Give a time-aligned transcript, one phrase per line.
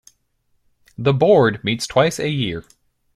[0.97, 2.65] The Board meets twice a year.